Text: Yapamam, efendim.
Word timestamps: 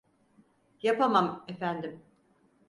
Yapamam, 0.81 1.45
efendim. 1.47 1.99